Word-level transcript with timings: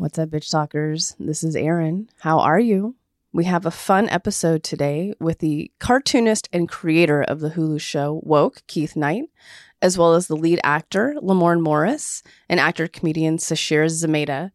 What's 0.00 0.18
up, 0.18 0.30
bitch 0.30 0.50
talkers? 0.50 1.14
This 1.20 1.44
is 1.44 1.54
Erin. 1.54 2.08
How 2.20 2.38
are 2.38 2.58
you? 2.58 2.96
We 3.34 3.44
have 3.44 3.66
a 3.66 3.70
fun 3.70 4.08
episode 4.08 4.62
today 4.62 5.12
with 5.20 5.40
the 5.40 5.70
cartoonist 5.78 6.48
and 6.54 6.70
creator 6.70 7.22
of 7.22 7.40
the 7.40 7.50
Hulu 7.50 7.82
show 7.82 8.18
Woke, 8.22 8.62
Keith 8.66 8.96
Knight, 8.96 9.24
as 9.82 9.98
well 9.98 10.14
as 10.14 10.26
the 10.26 10.38
lead 10.38 10.58
actor, 10.64 11.16
Lamorne 11.20 11.60
Morris, 11.60 12.22
and 12.48 12.58
actor 12.58 12.88
comedian 12.88 13.36
Sasheer 13.36 13.84
Zamata. 13.90 14.52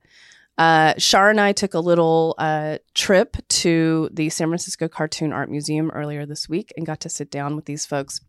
Uh, 0.57 0.95
Shar 0.97 1.29
and 1.29 1.39
I 1.39 1.51
took 1.51 1.75
a 1.75 1.79
little 1.79 2.33
uh, 2.39 2.79
trip 2.95 3.37
to 3.47 4.09
the 4.11 4.31
San 4.31 4.47
Francisco 4.47 4.87
Cartoon 4.87 5.31
Art 5.31 5.51
Museum 5.51 5.91
earlier 5.91 6.25
this 6.25 6.49
week 6.49 6.73
and 6.75 6.87
got 6.87 7.01
to 7.01 7.09
sit 7.09 7.29
down 7.29 7.55
with 7.55 7.65
these 7.65 7.85
folks. 7.85 8.19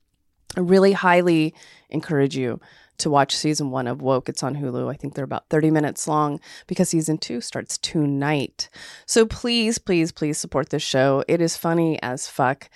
I 0.54 0.60
really 0.60 0.92
highly 0.92 1.54
encourage 1.88 2.36
you 2.36 2.60
to 2.98 3.10
watch 3.10 3.34
season 3.34 3.70
one 3.70 3.86
of 3.86 4.02
Woke. 4.02 4.28
It's 4.28 4.42
on 4.42 4.56
Hulu. 4.56 4.90
I 4.90 4.96
think 4.96 5.14
they're 5.14 5.24
about 5.24 5.48
30 5.48 5.70
minutes 5.70 6.08
long 6.08 6.40
because 6.66 6.88
season 6.88 7.18
two 7.18 7.40
starts 7.40 7.78
tonight. 7.78 8.68
So 9.06 9.26
please, 9.26 9.78
please, 9.78 10.12
please 10.12 10.38
support 10.38 10.70
this 10.70 10.82
show. 10.82 11.24
It 11.28 11.40
is 11.40 11.56
funny 11.56 12.00
as 12.02 12.28
fuck. 12.28 12.68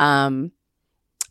Um, 0.00 0.52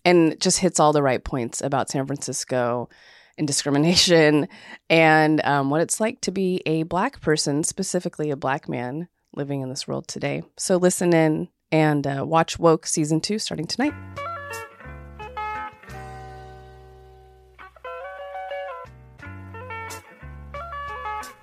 and 0.06 0.40
just 0.40 0.60
hits 0.60 0.80
all 0.80 0.94
the 0.94 1.04
right 1.04 1.24
points 1.24 1.62
about 1.62 1.90
San 1.90 2.06
Francisco 2.06 2.90
and 3.38 3.46
discrimination 3.46 4.48
and 4.90 5.44
um, 5.46 5.70
what 5.70 5.82
it's 5.82 6.00
like 6.00 6.22
to 6.22 6.32
be 6.32 6.62
a 6.66 6.84
black 6.84 7.22
person, 7.22 7.64
specifically 7.64 8.32
a 8.32 8.38
black 8.38 8.70
man 8.70 9.10
living 9.36 9.62
in 9.62 9.70
this 9.70 9.88
world 9.88 10.08
today. 10.08 10.44
So 10.58 10.78
listen 10.78 11.14
in 11.14 11.50
and 11.72 12.08
uh, 12.08 12.26
watch 12.26 12.58
Woke 12.58 12.86
season 12.88 13.22
two 13.22 13.40
starting 13.40 13.68
tonight. 13.68 13.94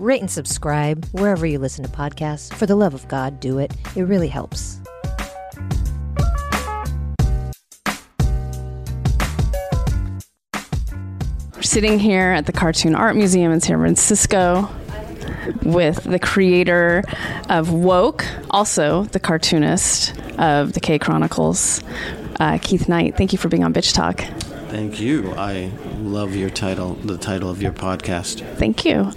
rate 0.00 0.20
and 0.20 0.30
subscribe 0.30 1.04
wherever 1.12 1.46
you 1.46 1.58
listen 1.58 1.84
to 1.84 1.90
podcasts. 1.90 2.52
For 2.54 2.66
the 2.66 2.74
love 2.74 2.94
of 2.94 3.06
God, 3.08 3.38
do 3.38 3.58
it. 3.58 3.72
It 3.94 4.02
really 4.02 4.28
helps. 4.28 4.80
We're 11.54 11.62
sitting 11.62 11.98
here 11.98 12.32
at 12.32 12.46
the 12.46 12.52
Cartoon 12.52 12.94
Art 12.94 13.16
Museum 13.16 13.52
in 13.52 13.60
San 13.60 13.78
Francisco 13.78 14.68
with 15.62 16.04
the 16.04 16.18
creator 16.18 17.04
of 17.50 17.70
Woke, 17.70 18.24
also 18.50 19.04
the 19.04 19.20
cartoonist 19.20 20.14
of 20.38 20.72
the 20.72 20.80
K 20.80 20.98
Chronicles, 20.98 21.82
uh, 22.40 22.58
Keith 22.62 22.88
Knight. 22.88 23.16
Thank 23.18 23.32
you 23.32 23.38
for 23.38 23.48
being 23.48 23.64
on 23.64 23.74
Bitch 23.74 23.94
Talk. 23.94 24.24
Thank 24.70 25.00
you. 25.00 25.32
I 25.32 25.72
love 25.98 26.36
your 26.36 26.48
title, 26.48 26.94
the 26.94 27.18
title 27.18 27.50
of 27.50 27.60
your 27.60 27.72
podcast. 27.72 28.46
Thank 28.54 28.84
you. 28.84 29.10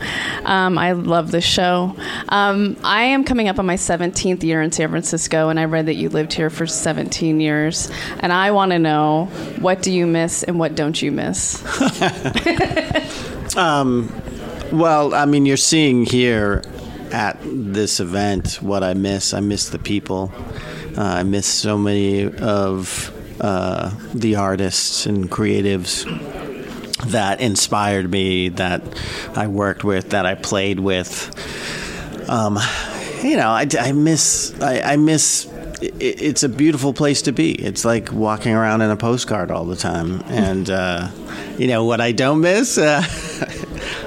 Um, 0.46 0.80
I 0.80 0.94
love 0.94 1.30
this 1.30 1.44
show. 1.44 1.96
Um, 2.30 2.76
I 2.84 3.04
am 3.04 3.24
coming 3.24 3.48
up 3.48 3.60
on 3.60 3.68
my 3.68 3.76
17th 3.76 4.42
year 4.42 4.64
in 4.64 4.72
San 4.72 4.90
Francisco, 4.90 5.50
and 5.50 5.60
I 5.60 5.66
read 5.66 5.86
that 5.86 5.94
you 5.94 6.10
lived 6.10 6.34
here 6.34 6.50
for 6.50 6.66
17 6.66 7.40
years. 7.40 7.92
And 8.22 8.34
I 8.34 8.50
want 8.50 8.72
to 8.72 8.80
know 8.80 9.26
what 9.60 9.84
do 9.84 9.92
you 9.94 10.08
miss 10.08 10.42
and 10.42 10.58
what 10.58 10.74
don't 10.74 11.00
you 11.00 11.12
miss? 11.12 11.64
um, 13.56 14.12
well, 14.72 15.14
I 15.14 15.26
mean, 15.26 15.46
you're 15.46 15.56
seeing 15.56 16.04
here 16.08 16.64
at 17.12 17.38
this 17.44 18.00
event 18.00 18.56
what 18.56 18.82
I 18.82 18.96
miss. 18.96 19.36
I 19.36 19.40
miss 19.40 19.70
the 19.70 19.78
people. 19.78 20.32
Uh, 20.98 21.04
I 21.04 21.22
miss 21.22 21.46
so 21.46 21.78
many 21.78 22.26
of 22.38 23.13
uh, 23.42 23.92
the 24.14 24.36
artists 24.36 25.06
and 25.06 25.30
creatives 25.30 26.04
that 27.12 27.42
inspired 27.42 28.10
me, 28.10 28.50
that 28.50 28.82
I 29.36 29.48
worked 29.48 29.84
with, 29.84 30.12
that 30.12 30.26
I 30.26 30.36
played 30.36 30.80
with. 30.80 31.30
Um, 32.30 32.60
you 33.22 33.38
know, 33.38 33.50
I, 33.50 33.68
I 33.80 33.92
miss, 33.92 34.54
I, 34.62 34.94
I 34.94 34.98
miss. 34.98 35.50
it's 35.82 36.44
a 36.44 36.50
beautiful 36.50 36.94
place 36.94 37.24
to 37.24 37.32
be. 37.32 37.52
It's 37.54 37.86
like 37.86 38.12
walking 38.12 38.54
around 38.54 38.82
in 38.82 38.90
a 38.90 38.98
postcard 38.98 39.52
all 39.52 39.66
the 39.66 39.76
time, 39.76 40.24
and 40.28 40.70
uh, 40.70 41.10
you 41.58 41.68
know 41.68 41.86
what 41.86 42.02
I 42.02 42.12
don't 42.12 42.42
miss. 42.42 42.78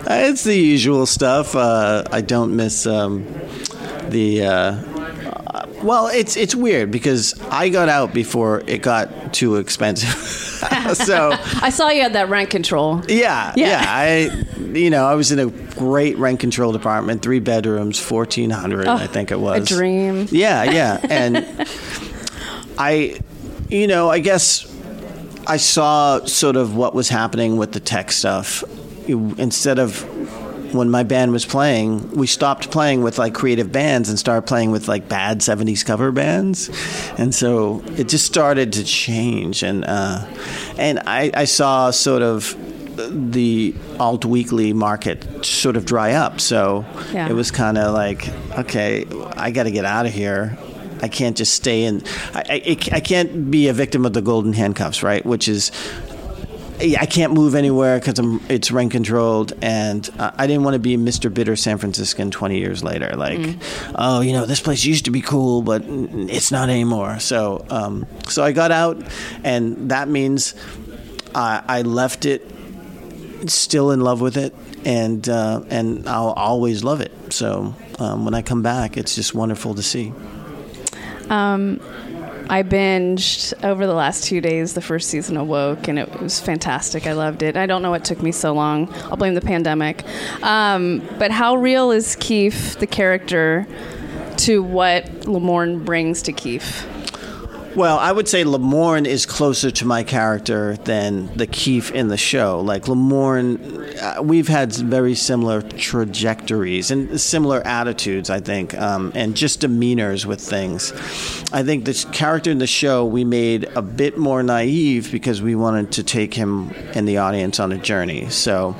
Uh, 0.08 0.22
it's 0.28 0.44
the 0.44 0.54
usual 0.54 1.04
stuff. 1.04 1.56
Uh, 1.56 2.04
I 2.12 2.20
don't 2.20 2.54
miss 2.54 2.87
um, 2.87 3.26
the 4.08 4.44
uh, 4.44 4.96
well, 5.87 6.09
it's 6.09 6.37
it's 6.37 6.55
weird 6.55 6.91
because 6.91 7.41
I 7.49 7.69
got 7.69 7.89
out 7.89 8.13
before 8.13 8.63
it 8.67 8.83
got 8.83 9.33
too 9.33 9.57
expensive. 9.57 10.09
so 10.95 11.31
I 11.63 11.71
saw 11.71 11.89
you 11.91 12.03
had 12.03 12.15
that 12.15 12.29
rent 12.29 12.51
control. 12.51 13.03
Yeah, 13.09 13.53
yeah, 13.57 13.67
yeah, 13.69 13.85
I, 13.87 14.67
you 14.73 14.91
know, 14.91 15.07
I 15.07 15.15
was 15.15 15.31
in 15.31 15.39
a 15.39 15.47
great 15.47 16.19
rent 16.19 16.41
control 16.41 16.75
apartment, 16.75 17.23
three 17.23 17.39
bedrooms, 17.39 18.01
fourteen 18.01 18.51
hundred, 18.51 18.89
oh, 18.89 18.95
I 18.95 19.07
think 19.07 19.31
it 19.31 19.39
was. 19.39 19.71
A 19.71 19.75
dream. 19.75 20.27
Yeah, 20.31 20.65
yeah, 20.65 20.99
and 21.09 21.47
I, 22.79 23.21
you 23.69 23.87
know, 23.87 24.11
I 24.11 24.19
guess 24.19 24.67
I 25.47 25.57
saw 25.57 26.25
sort 26.25 26.57
of 26.57 26.75
what 26.75 26.95
was 26.95 27.09
happening 27.09 27.57
with 27.57 27.73
the 27.73 27.81
tech 27.81 28.11
stuff. 28.11 28.65
Instead 29.09 29.79
of 29.79 30.05
when 30.76 30.91
my 30.91 31.03
band 31.03 31.32
was 31.32 31.44
playing, 31.44 32.10
we 32.10 32.26
stopped 32.26 32.70
playing 32.70 33.03
with 33.03 33.19
like 33.19 33.34
creative 33.34 33.72
bands 33.72 34.09
and 34.09 34.19
started 34.19 34.47
playing 34.47 34.70
with 34.70 34.88
like 34.88 35.09
bad 35.09 35.41
70s 35.41 35.84
cover 35.84 36.12
bands. 36.12 36.70
And 37.19 37.34
so 37.34 37.82
it 37.97 38.09
just 38.09 38.26
started 38.26 38.72
to 38.75 38.84
change. 38.84 39.62
And, 39.62 39.84
uh, 39.87 40.26
and 40.78 41.00
I, 41.06 41.31
I 41.34 41.44
saw 41.44 41.91
sort 41.91 42.22
of 42.22 42.56
the 42.97 43.75
alt 43.98 44.25
weekly 44.25 44.72
market 44.72 45.44
sort 45.44 45.76
of 45.76 45.84
dry 45.84 46.12
up. 46.12 46.41
So 46.41 46.84
yeah. 47.12 47.28
it 47.28 47.34
was 47.34 47.50
kind 47.50 47.78
of 47.78 47.94
like, 47.94 48.28
okay, 48.58 49.04
I 49.37 49.50
got 49.50 49.64
to 49.64 49.70
get 49.70 49.84
out 49.84 50.06
of 50.06 50.12
here. 50.12 50.56
I 51.03 51.08
can't 51.08 51.37
just 51.37 51.53
stay 51.53 51.84
in. 51.84 52.03
I, 52.34 52.62
I, 52.66 52.78
I, 52.93 53.00
can't 53.00 53.50
be 53.50 53.69
a 53.69 53.75
victim 53.75 54.06
of 54.06 54.14
the 54.14 54.22
golden 54.22 54.54
handcuffs, 54.54 55.03
right? 55.03 55.25
Which 55.26 55.47
is 55.47 55.70
I 56.78 57.06
can't 57.06 57.32
move 57.32 57.54
anywhere 57.54 57.98
because 57.98 58.19
it's 58.48 58.70
rent 58.70 58.92
controlled, 58.92 59.53
and 59.62 60.09
uh, 60.19 60.32
I 60.37 60.47
didn't 60.47 60.64
want 60.64 60.75
to 60.75 60.78
be 60.78 60.97
Mr. 60.97 61.32
Bitter 61.32 61.56
San 61.56 61.78
Franciscan 61.78 62.31
20 62.31 62.59
years 62.59 62.84
later. 62.84 63.16
Like, 63.16 63.38
mm. 63.38 63.92
oh, 63.94 64.20
you 64.20 64.32
know, 64.32 64.44
this 64.44 64.60
place 64.60 64.84
used 64.84 65.06
to 65.06 65.10
be 65.10 65.22
cool, 65.22 65.62
but 65.62 65.84
it's 65.87 66.53
not 66.53 66.69
anymore. 66.69 67.19
So, 67.19 67.64
um, 67.70 68.06
so 68.28 68.44
I 68.44 68.53
got 68.53 68.72
out, 68.72 69.03
and 69.42 69.91
that 69.91 70.09
means 70.09 70.54
I, 71.34 71.62
I 71.66 71.82
left 71.82 72.26
it 72.26 72.47
still 73.47 73.91
in 73.91 74.00
love 74.00 74.20
with 74.20 74.37
it, 74.37 74.54
and 74.84 75.26
uh, 75.28 75.62
and 75.70 76.06
I'll 76.08 76.32
always 76.32 76.84
love 76.84 77.00
it. 77.00 77.12
So 77.32 77.75
um, 77.98 78.25
when 78.25 78.34
I 78.34 78.43
come 78.43 78.62
back, 78.62 78.97
it's 78.97 79.14
just 79.14 79.34
wonderful 79.34 79.75
to 79.75 79.82
see. 79.82 80.12
Um, 81.31 81.81
I 82.49 82.62
binged 82.62 83.53
over 83.65 83.87
the 83.87 83.95
last 83.95 84.25
two 84.25 84.41
days 84.41 84.75
the 84.75 84.81
first 84.81 85.09
season 85.09 85.37
of 85.37 85.49
Woke, 85.49 85.89
and 85.89 85.99
it 85.99 86.21
was 86.21 86.41
fantastic. 86.41 87.07
I 87.07 87.12
loved 87.12 87.43
it. 87.43 87.57
I 87.57 87.67
don't 87.67 87.83
know 87.83 87.91
what 87.91 88.05
took 88.05 88.23
me 88.23 88.33
so 88.33 88.53
long. 88.53 88.93
I'll 89.05 89.17
blame 89.17 89.34
the 89.34 89.41
pandemic. 89.41 90.05
Um, 90.43 91.06
but 91.19 91.31
how 91.31 91.56
real 91.56 91.91
is 91.91 92.17
Keith, 92.17 92.79
the 92.79 92.87
character, 92.87 93.67
to 94.39 94.62
what 94.62 95.05
Lamorne 95.23 95.85
brings 95.85 96.23
to 96.23 96.33
Keith? 96.33 96.87
Well, 97.76 97.98
I 97.98 98.10
would 98.10 98.26
say 98.26 98.42
Lamorne 98.42 99.05
is 99.05 99.26
closer 99.26 99.70
to 99.70 99.84
my 99.84 100.02
character 100.02 100.78
than 100.78 101.26
the 101.37 101.46
Keith 101.46 101.90
in 101.90 102.08
the 102.08 102.17
show. 102.17 102.58
Like 102.61 102.84
Lamorne, 102.84 104.00
uh, 104.00 104.23
we've 104.23 104.49
had 104.49 104.73
very 104.73 105.14
similar 105.14 105.61
trajectories 105.61 106.90
and 106.90 107.20
similar 107.20 107.61
attitudes, 107.67 108.31
I 108.31 108.40
think, 108.40 108.73
um, 108.81 109.12
and 109.14 109.37
just 109.37 109.61
demeanors 109.61 110.25
with 110.25 110.40
things. 110.40 110.90
I 111.52 111.62
think 111.62 111.84
the 111.84 112.08
character 112.12 112.50
in 112.50 112.58
the 112.58 112.67
show 112.67 113.05
we 113.05 113.25
made 113.25 113.64
a 113.76 113.82
bit 113.82 114.17
more 114.17 114.43
naive 114.43 115.12
because 115.12 115.43
we 115.43 115.55
wanted 115.55 115.93
to 115.93 116.02
take 116.02 116.32
him 116.32 116.70
and 116.94 117.06
the 117.06 117.19
audience 117.19 117.61
on 117.61 117.72
a 117.72 117.79
journey. 117.79 118.31
So 118.31 118.72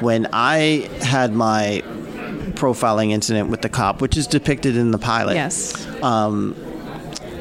when 0.00 0.28
I 0.34 0.90
had 1.00 1.32
my 1.32 1.82
profiling 2.52 3.12
incident 3.12 3.48
with 3.48 3.62
the 3.62 3.68
cop, 3.70 4.02
which 4.02 4.16
is 4.16 4.26
depicted 4.26 4.76
in 4.76 4.90
the 4.90 4.98
pilot. 4.98 5.34
Yes. 5.34 5.86
Um, 6.02 6.54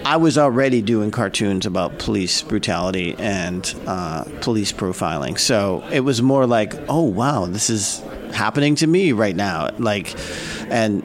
I 0.06 0.18
was 0.18 0.38
already 0.38 0.84
doing 0.84 1.10
cartoons 1.10 1.66
about 1.66 1.98
police 1.98 2.44
brutality 2.44 3.16
and 3.18 3.74
uh, 3.88 4.24
police 4.42 4.72
profiling. 4.72 5.40
So 5.40 5.84
it 5.92 6.02
was 6.02 6.22
more 6.22 6.46
like, 6.46 6.76
oh, 6.88 7.02
wow, 7.02 7.48
this 7.48 7.72
is 7.72 8.04
happening 8.32 8.76
to 8.76 8.88
me 8.88 9.14
right 9.14 9.36
now. 9.36 9.72
Like, 9.80 10.16
and 10.70 11.04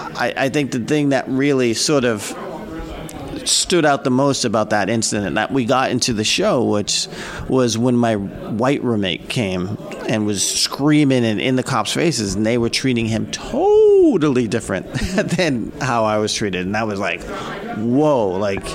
I, 0.00 0.32
I 0.34 0.48
think 0.48 0.72
the 0.72 0.80
thing 0.80 1.10
that 1.10 1.28
really 1.28 1.74
sort 1.74 2.06
of 2.06 2.22
stood 3.44 3.84
out 3.84 4.04
the 4.04 4.10
most 4.10 4.46
about 4.46 4.70
that 4.70 4.88
incident 4.88 5.34
that 5.34 5.52
we 5.52 5.66
got 5.66 5.90
into 5.90 6.14
the 6.14 6.24
show, 6.24 6.64
which 6.64 7.08
was 7.50 7.76
when 7.76 7.94
my 7.94 8.16
white 8.16 8.82
roommate 8.82 9.28
came 9.28 9.76
and 10.08 10.24
was 10.24 10.42
screaming 10.42 11.26
and 11.26 11.42
in 11.42 11.56
the 11.56 11.62
cops' 11.62 11.92
faces, 11.92 12.34
and 12.34 12.46
they 12.46 12.56
were 12.56 12.70
treating 12.70 13.04
him 13.04 13.30
totally 13.30 13.83
different 14.48 14.92
than 15.36 15.72
how 15.80 16.04
I 16.04 16.18
was 16.18 16.34
treated, 16.34 16.66
and 16.66 16.74
that 16.74 16.86
was 16.86 16.98
like, 17.00 17.22
whoa, 17.76 18.28
like 18.28 18.66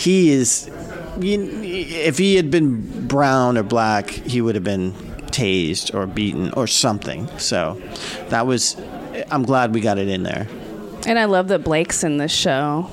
he 0.00 0.30
is. 0.30 0.70
If 1.16 2.18
he 2.18 2.34
had 2.34 2.50
been 2.50 3.06
brown 3.06 3.56
or 3.56 3.62
black, 3.62 4.10
he 4.10 4.40
would 4.40 4.56
have 4.56 4.64
been 4.64 4.92
tased 5.30 5.94
or 5.94 6.06
beaten 6.06 6.52
or 6.54 6.66
something. 6.66 7.28
So 7.38 7.80
that 8.30 8.46
was. 8.46 8.76
I'm 9.30 9.44
glad 9.44 9.72
we 9.74 9.80
got 9.80 9.98
it 9.98 10.08
in 10.08 10.24
there. 10.24 10.48
And 11.06 11.18
I 11.18 11.26
love 11.26 11.48
that 11.48 11.62
Blake's 11.62 12.02
in 12.02 12.16
this 12.16 12.32
show. 12.32 12.90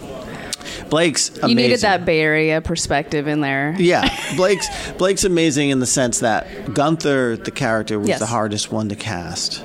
Blake's 0.89 1.29
amazing. 1.29 1.49
You 1.49 1.55
needed 1.55 1.79
that 1.81 2.05
Bay 2.05 2.19
Area 2.19 2.61
perspective 2.61 3.27
in 3.27 3.41
there. 3.41 3.75
Yeah, 3.79 4.07
Blake's 4.35 4.67
Blake's 4.93 5.23
amazing 5.23 5.69
in 5.69 5.79
the 5.79 5.85
sense 5.87 6.19
that 6.19 6.73
Gunther, 6.73 7.37
the 7.37 7.51
character, 7.51 7.97
was 7.97 8.09
Yes. 8.09 8.19
the 8.19 8.25
hardest 8.27 8.71
one 8.71 8.89
to 8.89 8.95
cast, 8.95 9.63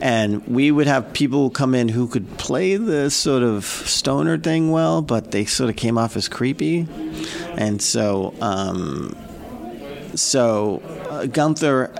and 0.00 0.46
we 0.46 0.70
would 0.70 0.86
have 0.86 1.12
people 1.12 1.50
come 1.50 1.74
in 1.74 1.88
who 1.88 2.06
could 2.06 2.38
play 2.38 2.76
the 2.76 3.10
sort 3.10 3.42
of 3.42 3.64
stoner 3.64 4.38
thing 4.38 4.70
well, 4.70 5.02
but 5.02 5.30
they 5.30 5.44
sort 5.44 5.70
of 5.70 5.76
came 5.76 5.98
off 5.98 6.16
as 6.16 6.28
creepy, 6.28 6.86
and 7.56 7.80
so 7.80 8.34
um, 8.40 9.16
so 10.14 10.82
uh, 11.10 11.26
Gunther. 11.26 11.92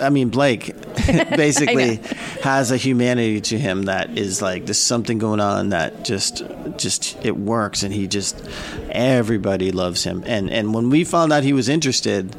I 0.00 0.08
mean 0.08 0.30
Blake 0.30 0.74
basically 1.36 1.96
has 2.42 2.70
a 2.70 2.76
humanity 2.76 3.40
to 3.42 3.58
him 3.58 3.84
that 3.84 4.18
is 4.18 4.42
like 4.42 4.64
there's 4.64 4.78
something 4.78 5.18
going 5.18 5.38
on 5.38 5.68
that 5.68 6.04
just 6.04 6.42
just 6.76 7.24
it 7.24 7.36
works. 7.36 7.82
And 7.82 7.92
he 7.92 8.06
just 8.06 8.42
everybody 8.90 9.72
loves 9.72 10.04
him. 10.04 10.22
And 10.26 10.50
and 10.50 10.74
when 10.74 10.90
we 10.90 11.04
found 11.04 11.32
out 11.32 11.44
he 11.44 11.52
was 11.52 11.68
interested 11.68 12.34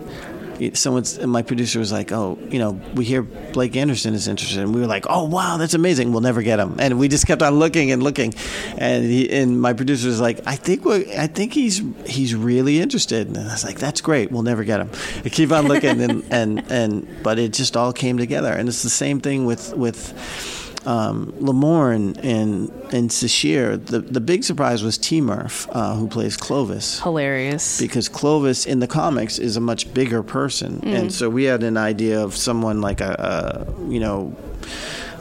someone's 0.73 1.19
my 1.25 1.41
producer 1.41 1.79
was 1.79 1.91
like 1.91 2.11
oh 2.11 2.37
you 2.49 2.59
know 2.59 2.71
we 2.95 3.05
hear 3.05 3.21
Blake 3.21 3.75
Anderson 3.75 4.13
is 4.13 4.27
interested 4.27 4.59
and 4.59 4.73
we 4.73 4.81
were 4.81 4.87
like 4.87 5.05
oh 5.09 5.25
wow 5.25 5.57
that's 5.57 5.73
amazing. 5.73 6.11
We'll 6.11 6.21
never 6.21 6.41
get 6.41 6.59
him. 6.59 6.75
And 6.79 6.99
we 6.99 7.07
just 7.07 7.27
kept 7.27 7.41
on 7.41 7.59
looking 7.59 7.91
and 7.91 8.03
looking. 8.03 8.33
And 8.77 9.03
he 9.05 9.29
and 9.31 9.59
my 9.59 9.73
producer 9.73 10.07
was 10.07 10.21
like 10.21 10.39
I 10.45 10.55
think 10.55 10.85
we 10.85 11.15
I 11.15 11.27
think 11.27 11.53
he's 11.53 11.81
he's 12.05 12.35
really 12.35 12.79
interested. 12.79 13.27
And 13.27 13.37
I 13.37 13.53
was 13.53 13.63
like 13.63 13.79
that's 13.79 14.01
great. 14.01 14.31
We'll 14.31 14.43
never 14.43 14.63
get 14.63 14.81
him. 14.81 14.89
I 15.23 15.29
keep 15.29 15.51
on 15.51 15.67
looking 15.67 16.01
and 16.01 16.23
and 16.31 16.71
and 16.71 17.23
but 17.23 17.39
it 17.39 17.53
just 17.53 17.77
all 17.77 17.93
came 17.93 18.17
together. 18.17 18.51
And 18.51 18.67
it's 18.67 18.83
the 18.83 18.89
same 18.89 19.19
thing 19.19 19.45
with 19.45 19.73
with 19.75 20.62
um, 20.85 21.33
Lamorne 21.39 22.17
and 22.23 22.69
and 22.93 23.09
Sasheer. 23.09 23.83
The 23.83 23.99
the 23.99 24.21
big 24.21 24.43
surprise 24.43 24.83
was 24.83 24.97
T 24.97 25.21
Murph, 25.21 25.67
uh, 25.71 25.95
who 25.95 26.07
plays 26.07 26.37
Clovis. 26.37 26.99
Hilarious. 27.01 27.79
Because 27.79 28.09
Clovis 28.09 28.65
in 28.65 28.79
the 28.79 28.87
comics 28.87 29.39
is 29.39 29.57
a 29.57 29.61
much 29.61 29.93
bigger 29.93 30.23
person, 30.23 30.81
and 30.83 31.11
so 31.11 31.29
we 31.29 31.45
had 31.45 31.63
an 31.63 31.77
idea 31.77 32.21
of 32.23 32.35
someone 32.35 32.81
like 32.81 33.01
a, 33.01 33.65
a 33.67 33.91
you 33.91 33.99
know, 33.99 34.35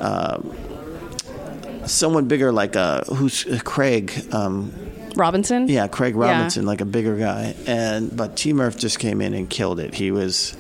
uh, 0.00 0.40
someone 1.86 2.26
bigger 2.26 2.52
like 2.52 2.76
a 2.76 3.04
who's 3.14 3.46
uh, 3.46 3.58
Craig. 3.64 4.12
Um, 4.32 4.72
Robinson? 5.16 5.68
yeah, 5.68 5.88
Craig 5.88 6.14
Yeah. 6.14 6.20
Robinson, 6.32 6.64
like 6.66 6.80
a 6.80 6.84
bigger 6.84 7.16
guy, 7.16 7.54
and 7.66 8.14
but 8.16 8.36
T 8.36 8.52
Murph 8.52 8.76
just 8.76 8.98
came 8.98 9.20
in 9.20 9.34
and 9.34 9.48
killed 9.48 9.78
it. 9.80 9.94
He 9.94 10.10
was, 10.10 10.54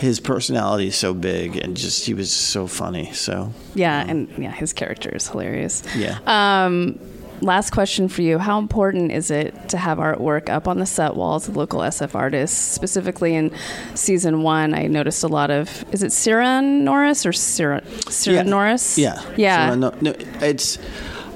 his 0.00 0.20
personality 0.20 0.88
is 0.88 0.96
so 0.96 1.14
big, 1.14 1.56
and 1.56 1.76
just 1.76 2.04
he 2.06 2.14
was 2.14 2.30
so 2.32 2.66
funny. 2.66 3.12
So 3.12 3.52
Yeah, 3.74 4.04
and 4.06 4.28
yeah, 4.38 4.52
his 4.52 4.72
character 4.72 5.10
is 5.14 5.28
hilarious. 5.28 5.82
yeah. 5.96 6.18
Um, 6.26 6.98
last 7.42 7.70
question 7.70 8.08
for 8.08 8.22
you: 8.22 8.38
How 8.38 8.58
important 8.58 9.12
is 9.12 9.30
it 9.30 9.68
to 9.70 9.76
have 9.78 9.98
artwork 9.98 10.48
up 10.48 10.68
on 10.68 10.78
the 10.78 10.86
set 10.86 11.14
walls 11.16 11.48
of 11.48 11.56
local 11.56 11.80
SF 11.80 12.14
artists? 12.14 12.56
Specifically 12.58 13.34
in 13.34 13.50
season 13.94 14.42
one, 14.42 14.74
I 14.74 14.86
noticed 14.86 15.22
a 15.24 15.28
lot 15.28 15.50
of. 15.50 15.84
Is 15.92 16.02
it 16.02 16.12
Sarah 16.12 16.60
Norris 16.62 17.24
or 17.26 17.32
Sarah 17.32 17.82
Sarah 18.10 18.36
Yeah. 18.36 18.42
Norris? 18.42 18.98
Yeah. 18.98 19.22
yeah. 19.36 19.70
So, 19.70 19.74
no, 19.76 19.94
no, 20.00 20.14
it's, 20.40 20.78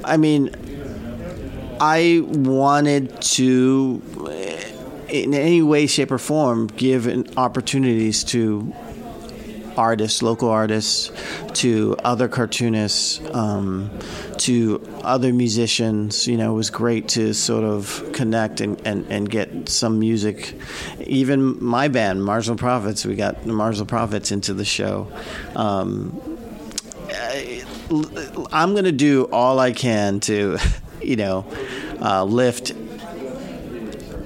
I 0.04 0.16
mean, 0.16 0.50
I 1.80 2.22
wanted 2.26 3.20
to, 3.22 4.02
eh, 4.30 4.72
in 5.08 5.34
any 5.34 5.62
way, 5.62 5.86
shape, 5.86 6.12
or 6.12 6.18
form, 6.18 6.66
give 6.66 7.08
opportunities 7.38 8.22
to 8.24 8.74
artists, 9.76 10.22
local 10.22 10.50
artists, 10.50 11.10
to 11.54 11.96
other 12.04 12.28
cartoonists, 12.28 13.20
um, 13.32 13.90
to 14.36 14.86
other 15.02 15.32
musicians. 15.32 16.26
You 16.26 16.36
know, 16.36 16.52
it 16.52 16.56
was 16.56 16.70
great 16.70 17.08
to 17.08 17.32
sort 17.32 17.64
of 17.64 18.10
connect 18.12 18.60
and, 18.60 18.80
and, 18.86 19.06
and 19.10 19.28
get 19.30 19.68
some 19.68 19.98
music. 19.98 20.54
Even 21.06 21.62
my 21.64 21.88
band, 21.88 22.22
Marginal 22.24 22.58
Prophets, 22.58 23.06
we 23.06 23.16
got 23.16 23.42
the 23.44 23.52
Marginal 23.52 23.86
into 24.30 24.52
the 24.52 24.64
show. 24.64 25.08
Um, 25.56 26.20
I'm 28.52 28.72
going 28.72 28.84
to 28.84 28.92
do 28.92 29.24
all 29.32 29.58
I 29.58 29.72
can 29.72 30.20
to, 30.20 30.58
you 31.10 31.16
know, 31.16 31.44
uh, 32.00 32.22
lift 32.24 32.72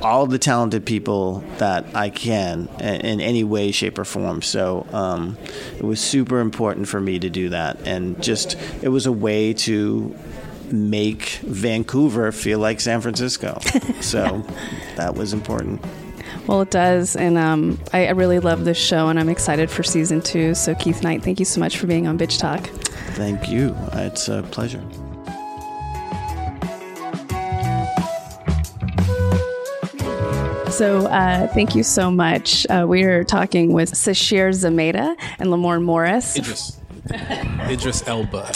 all 0.02 0.26
the 0.26 0.38
talented 0.38 0.84
people 0.84 1.42
that 1.56 1.96
I 1.96 2.10
can 2.10 2.68
in, 2.78 3.00
in 3.00 3.20
any 3.22 3.42
way, 3.42 3.72
shape, 3.72 3.98
or 3.98 4.04
form. 4.04 4.42
So 4.42 4.86
um, 4.92 5.38
it 5.78 5.82
was 5.82 5.98
super 5.98 6.40
important 6.40 6.88
for 6.88 7.00
me 7.00 7.18
to 7.18 7.30
do 7.30 7.48
that, 7.48 7.80
and 7.86 8.22
just 8.22 8.56
it 8.82 8.90
was 8.90 9.06
a 9.06 9.12
way 9.12 9.54
to 9.54 10.14
make 10.70 11.40
Vancouver 11.42 12.32
feel 12.32 12.58
like 12.58 12.80
San 12.80 13.00
Francisco. 13.00 13.58
so 14.00 14.44
that 14.96 15.14
was 15.14 15.32
important. 15.32 15.82
Well, 16.46 16.60
it 16.60 16.70
does, 16.70 17.16
and 17.16 17.38
um, 17.38 17.78
I, 17.94 18.08
I 18.08 18.10
really 18.10 18.40
love 18.40 18.66
this 18.66 18.76
show, 18.76 19.08
and 19.08 19.18
I'm 19.18 19.30
excited 19.30 19.70
for 19.70 19.82
season 19.82 20.20
two. 20.20 20.54
So, 20.54 20.74
Keith 20.74 21.02
Knight, 21.02 21.22
thank 21.22 21.38
you 21.38 21.46
so 21.46 21.60
much 21.60 21.78
for 21.78 21.86
being 21.86 22.06
on 22.06 22.18
Bitch 22.18 22.38
Talk. 22.38 22.66
Thank 23.14 23.48
you. 23.48 23.74
It's 23.94 24.28
a 24.28 24.42
pleasure. 24.42 24.82
So, 30.74 31.06
uh, 31.06 31.46
thank 31.54 31.76
you 31.76 31.84
so 31.84 32.10
much. 32.10 32.66
Uh, 32.68 32.84
we 32.88 33.04
are 33.04 33.22
talking 33.22 33.72
with 33.72 33.92
Sasheer 33.92 34.50
Zamata 34.50 35.14
and 35.38 35.48
Lamorne 35.50 35.84
Morris, 35.84 36.36
Idris. 36.36 36.80
Idris 37.70 38.02
Elba. 38.08 38.50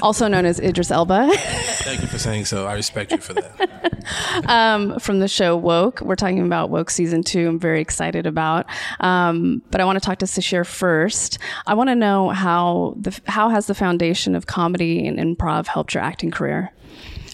also 0.00 0.28
known 0.28 0.46
as 0.46 0.58
Idris 0.60 0.90
Elba, 0.90 1.28
Thank 1.34 2.00
you 2.00 2.06
for 2.06 2.18
saying 2.18 2.46
so. 2.46 2.66
I 2.66 2.72
respect 2.72 3.12
you 3.12 3.18
for 3.18 3.34
that. 3.34 4.44
um, 4.48 4.98
from 4.98 5.18
the 5.18 5.28
show 5.28 5.58
Woke. 5.58 6.00
We're 6.00 6.16
talking 6.16 6.40
about 6.40 6.70
Woke 6.70 6.88
season 6.88 7.22
two. 7.22 7.46
I'm 7.46 7.58
very 7.58 7.82
excited 7.82 8.24
about. 8.24 8.64
Um, 9.00 9.60
but 9.70 9.82
I 9.82 9.84
want 9.84 9.96
to 9.96 10.04
talk 10.04 10.20
to 10.20 10.26
Sasheer 10.26 10.66
first. 10.66 11.38
I 11.66 11.74
want 11.74 11.90
to 11.90 11.94
know 11.94 12.30
how 12.30 12.94
the 12.98 13.20
how 13.26 13.50
has 13.50 13.66
the 13.66 13.74
foundation 13.74 14.34
of 14.34 14.46
comedy 14.46 15.06
and 15.06 15.18
improv 15.18 15.66
helped 15.66 15.92
your 15.92 16.02
acting 16.02 16.30
career? 16.30 16.72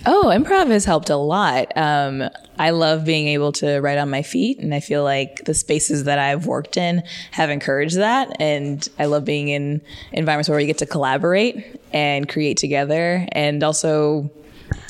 Oh, 0.06 0.26
improv 0.26 0.68
has 0.68 0.84
helped 0.84 1.08
a 1.08 1.16
lot. 1.16 1.74
Um, 1.76 2.24
I 2.58 2.70
love 2.70 3.06
being 3.06 3.28
able 3.28 3.52
to 3.52 3.80
write 3.80 3.96
on 3.96 4.10
my 4.10 4.22
feet, 4.22 4.58
and 4.58 4.74
I 4.74 4.80
feel 4.80 5.02
like 5.02 5.44
the 5.46 5.54
spaces 5.54 6.04
that 6.04 6.18
I've 6.18 6.46
worked 6.46 6.76
in 6.76 7.02
have 7.30 7.48
encouraged 7.48 7.96
that. 7.96 8.36
And 8.38 8.86
I 8.98 9.06
love 9.06 9.24
being 9.24 9.48
in 9.48 9.80
environments 10.12 10.48
where 10.48 10.58
we 10.58 10.66
get 10.66 10.78
to 10.78 10.86
collaborate 10.86 11.80
and 11.92 12.28
create 12.28 12.58
together. 12.58 13.26
And 13.32 13.62
also, 13.62 14.30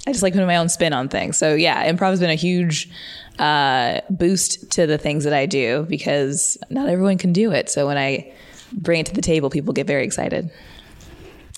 I 0.06 0.10
just 0.10 0.22
like 0.22 0.32
putting 0.32 0.48
my 0.48 0.56
own 0.56 0.68
spin 0.68 0.92
on 0.92 1.08
things. 1.08 1.36
So, 1.36 1.54
yeah, 1.54 1.88
improv 1.90 2.10
has 2.10 2.20
been 2.20 2.30
a 2.30 2.34
huge 2.34 2.90
uh, 3.38 4.00
boost 4.10 4.72
to 4.72 4.86
the 4.86 4.98
things 4.98 5.22
that 5.24 5.32
I 5.32 5.46
do 5.46 5.86
because 5.88 6.58
not 6.70 6.88
everyone 6.88 7.18
can 7.18 7.32
do 7.32 7.52
it. 7.52 7.70
So, 7.70 7.86
when 7.86 7.98
I 7.98 8.32
bring 8.72 8.98
it 8.98 9.06
to 9.06 9.14
the 9.14 9.22
table, 9.22 9.48
people 9.48 9.72
get 9.72 9.86
very 9.86 10.04
excited. 10.04 10.50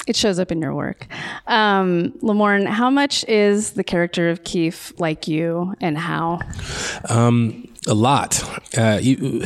It 0.07 0.15
shows 0.15 0.39
up 0.39 0.53
in 0.53 0.61
your 0.63 0.75
work. 0.75 1.07
Um, 1.47 2.13
Lamorne, 2.23 2.67
how 2.67 2.91
much 2.91 3.25
is 3.29 3.73
the 3.73 3.83
character 3.83 4.29
of 4.31 4.45
Keith 4.45 4.93
like 4.99 5.27
you, 5.27 5.75
and 5.81 5.99
how? 5.99 6.41
A 7.89 7.95
lot, 7.95 8.43
uh, 8.77 8.99
you, 9.01 9.45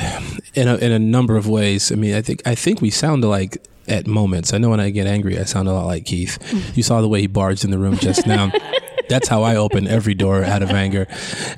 in 0.54 0.66
a, 0.69 0.76
in 0.76 0.92
a 0.92 0.99
number 0.99 1.37
of 1.37 1.47
ways. 1.47 1.92
I 1.92 1.95
mean, 1.95 2.14
I 2.14 2.23
think 2.23 2.42
I 2.47 2.54
think 2.54 2.80
we 2.80 2.90
sound 2.90 3.23
alike 3.25 3.59
at 3.87 4.07
moments. 4.07 4.54
I 4.54 4.59
know 4.59 4.71
when 4.71 4.80
I 4.80 4.90
get 4.90 5.07
angry, 5.07 5.38
I 5.38 5.45
sound 5.45 5.69
a 5.69 5.73
lot 5.73 5.87
like 5.87 6.04
Keith. 6.07 6.38
You 6.76 6.83
saw 6.83 7.00
the 7.00 7.09
way 7.09 7.21
he 7.21 7.26
barged 7.26 7.64
in 7.64 7.71
the 7.71 7.78
room 7.78 7.97
just 7.97 8.26
now. 8.26 8.50
That's 9.09 9.28
how 9.28 9.42
I 9.42 9.57
open 9.57 9.87
every 9.87 10.14
door 10.14 10.45
out 10.45 10.62
of 10.62 10.71
anger. 10.71 11.07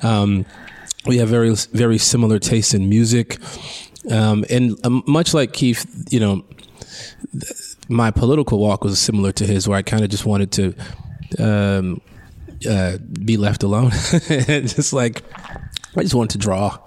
Um, 0.01 0.45
we 1.05 1.17
have 1.17 1.29
very 1.29 1.53
very 1.71 1.97
similar 1.97 2.39
tastes 2.39 2.73
in 2.73 2.89
music, 2.89 3.37
um, 4.11 4.43
and 4.49 4.77
um, 4.85 5.03
much 5.05 5.33
like 5.33 5.53
Keith, 5.53 5.85
you 6.09 6.19
know, 6.19 6.43
my 7.93 8.11
political 8.11 8.59
walk 8.59 8.83
was 8.83 8.99
similar 8.99 9.31
to 9.33 9.45
his, 9.45 9.67
where 9.67 9.77
I 9.77 9.81
kind 9.81 10.03
of 10.03 10.09
just 10.09 10.25
wanted 10.25 10.51
to 10.53 10.75
um, 11.39 12.01
uh, 12.69 12.97
be 12.97 13.37
left 13.37 13.63
alone, 13.63 13.91
just 14.27 14.93
like 14.93 15.23
I 15.95 16.01
just 16.01 16.15
wanted 16.15 16.31
to 16.31 16.37
draw. 16.39 16.79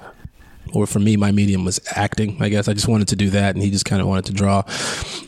Or 0.72 0.86
for 0.86 0.98
me, 0.98 1.16
my 1.16 1.30
medium 1.30 1.64
was 1.64 1.80
acting. 1.92 2.42
I 2.42 2.48
guess 2.48 2.66
I 2.68 2.74
just 2.74 2.88
wanted 2.88 3.08
to 3.08 3.16
do 3.16 3.30
that, 3.30 3.54
and 3.54 3.62
he 3.62 3.70
just 3.70 3.84
kind 3.84 4.02
of 4.02 4.08
wanted 4.08 4.24
to 4.26 4.32
draw. 4.32 4.64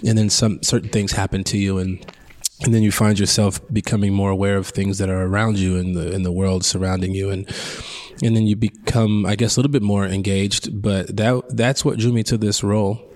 And 0.07 0.19
then 0.19 0.31
some 0.31 0.63
certain 0.63 0.89
things 0.89 1.13
happen 1.13 1.45
to 1.45 1.57
you, 1.57 1.79
and 1.79 2.05
and 2.63 2.75
then 2.75 2.83
you 2.83 2.91
find 2.91 3.19
yourself 3.19 3.61
becoming 3.73 4.13
more 4.13 4.31
aware 4.31 4.57
of 4.57 4.67
things 4.67 4.99
that 4.99 5.09
are 5.09 5.23
around 5.23 5.59
you 5.59 5.77
in 5.77 5.93
the 5.93 6.11
in 6.11 6.25
the 6.25 6.33
world 6.33 6.65
surrounding 6.65 7.15
you, 7.15 7.31
and 7.31 7.49
and 8.21 8.35
then 8.35 8.49
you 8.49 8.57
become, 8.57 9.25
I 9.25 9.37
guess, 9.37 9.57
a 9.57 9.61
little 9.61 9.71
bit 9.71 9.83
more 9.83 10.05
engaged. 10.05 10.83
But 10.83 11.17
that 11.17 11.45
that's 11.51 11.85
what 11.85 11.99
drew 11.99 12.13
me 12.13 12.25
to 12.25 12.37
this 12.37 12.65
role 12.65 13.08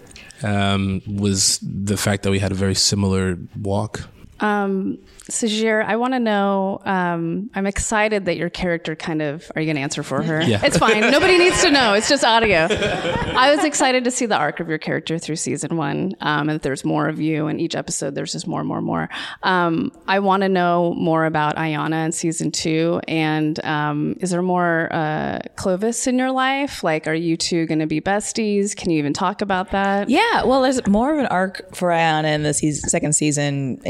um, 0.43 1.03
was 1.07 1.59
the 1.63 1.97
fact 1.97 2.23
that 2.23 2.31
we 2.31 2.39
had 2.39 2.53
a 2.53 2.57
very 2.57 2.75
similar 2.75 3.39
walk. 3.61 4.09
Um, 4.43 4.99
Sasheer, 5.31 5.85
I 5.85 5.97
want 5.97 6.15
to 6.15 6.19
know. 6.19 6.83
Um, 6.85 7.49
I'm 7.55 7.67
excited 7.67 8.25
that 8.25 8.37
your 8.37 8.51
character 8.51 8.97
kind 8.97 9.23
of. 9.23 9.51
Are 9.55 9.63
you 9.63 9.67
going 9.67 9.77
to 9.77 9.83
answer 9.83 10.03
for 10.03 10.21
her? 10.21 10.43
Yeah. 10.43 10.61
It's 10.65 10.77
fine. 10.77 11.01
Nobody 11.01 11.39
needs 11.39 11.63
to 11.63 11.71
know. 11.71 11.95
It's 11.95 12.09
just 12.09 12.25
audio. 12.25 12.67
I 12.69 13.55
was 13.55 13.65
excited 13.65 14.05
to 14.05 14.11
see 14.11 14.27
the 14.27 14.37
arc 14.37 14.59
of 14.59 14.69
your 14.69 14.79
character 14.79 15.19
through 15.19 15.37
season 15.37 15.77
one, 15.77 16.17
um, 16.21 16.49
and 16.49 16.57
that 16.57 16.63
there's 16.63 16.85
more 16.85 17.09
of 17.09 17.21
you 17.21 17.47
in 17.47 17.61
each 17.61 17.77
episode. 17.77 18.17
There's 18.17 18.33
just 18.33 18.49
more, 18.49 18.61
and 18.61 18.69
more, 18.69 18.79
and 18.79 18.87
more. 18.87 19.09
Um, 19.45 19.93
I 20.09 20.19
want 20.19 20.43
to 20.43 20.49
know 20.49 20.93
more 20.95 21.25
about 21.25 21.57
Ayana 21.57 22.05
in 22.05 22.13
season 22.13 22.51
two, 22.51 23.01
and 23.07 23.65
um, 23.65 24.17
is 24.21 24.31
there 24.31 24.43
more 24.43 24.93
uh, 24.93 25.39
Clovis 25.55 26.09
in 26.09 26.19
your 26.19 26.33
life? 26.33 26.83
Like, 26.83 27.07
are 27.07 27.15
you 27.15 27.37
two 27.37 27.67
going 27.67 27.79
to 27.79 27.87
be 27.87 28.01
besties? 28.01 28.75
Can 28.77 28.91
you 28.91 28.99
even 28.99 29.13
talk 29.13 29.41
about 29.41 29.71
that? 29.71 30.09
Yeah, 30.09 30.43
well, 30.45 30.63
there's 30.63 30.85
more 30.89 31.13
of 31.13 31.21
an 31.21 31.27
arc 31.27 31.75
for 31.77 31.91
Ayana 31.91 32.35
in 32.35 32.43
the 32.43 32.53
season, 32.53 32.89
second 32.89 33.13
season 33.15 33.81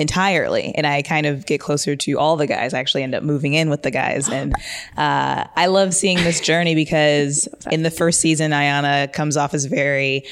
entirely, 0.43 0.75
and 0.75 0.87
I 0.87 1.03
kind 1.03 1.27
of 1.27 1.47
get 1.47 1.61
closer 1.61 1.97
to 1.97 2.19
all 2.19 2.37
the 2.37 2.47
guys. 2.47 2.75
I 2.75 2.79
actually 2.81 3.03
end 3.03 3.15
up 3.15 3.23
moving 3.23 3.55
in 3.55 3.71
with 3.71 3.83
the 3.83 3.91
guys, 3.91 4.29
and 4.29 4.55
uh, 4.97 5.45
I 5.57 5.67
love 5.67 5.95
seeing 5.95 6.19
this 6.19 6.41
journey 6.41 6.75
because 6.75 7.49
in 7.71 7.83
the 7.83 7.91
first 7.91 8.21
season, 8.21 8.51
Ayana 8.53 9.13
comes 9.13 9.37
off 9.37 9.55
as 9.55 9.65
very 9.67 10.25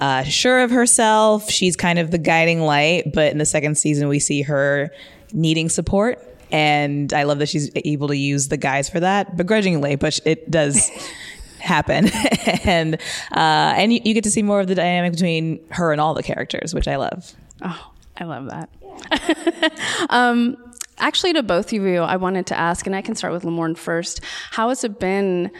uh, 0.00 0.22
sure 0.24 0.60
of 0.60 0.70
herself. 0.70 1.50
She's 1.50 1.76
kind 1.76 1.98
of 1.98 2.10
the 2.10 2.18
guiding 2.18 2.60
light, 2.60 3.12
but 3.12 3.32
in 3.32 3.38
the 3.38 3.46
second 3.46 3.76
season, 3.76 4.08
we 4.08 4.18
see 4.18 4.42
her 4.42 4.90
needing 5.32 5.68
support. 5.68 6.22
And 6.52 7.12
I 7.12 7.24
love 7.24 7.38
that 7.40 7.48
she's 7.48 7.70
able 7.74 8.08
to 8.08 8.16
use 8.16 8.48
the 8.48 8.56
guys 8.56 8.88
for 8.88 9.00
that, 9.00 9.36
begrudgingly, 9.36 9.96
but 9.96 10.20
it 10.24 10.50
does 10.50 10.90
happen 11.58 12.08
and 12.64 12.96
uh, 13.32 13.72
and 13.74 13.90
you, 13.90 13.98
you 14.04 14.12
get 14.12 14.22
to 14.22 14.30
see 14.30 14.42
more 14.42 14.60
of 14.60 14.66
the 14.66 14.74
dynamic 14.74 15.12
between 15.12 15.58
her 15.70 15.92
and 15.92 16.00
all 16.00 16.12
the 16.12 16.22
characters 16.22 16.74
which 16.74 16.86
i 16.86 16.96
love 16.96 17.34
Oh, 17.62 17.93
I 18.16 18.24
love 18.24 18.48
that. 18.50 20.06
um, 20.10 20.56
actually, 20.98 21.32
to 21.34 21.42
both 21.42 21.72
of 21.72 21.82
you, 21.82 22.00
I 22.00 22.16
wanted 22.16 22.46
to 22.46 22.58
ask, 22.58 22.86
and 22.86 22.94
I 22.94 23.02
can 23.02 23.14
start 23.14 23.32
with 23.32 23.42
Lamorne 23.42 23.76
first. 23.76 24.20
How 24.50 24.68
has 24.68 24.84
it 24.84 24.98
been? 25.00 25.50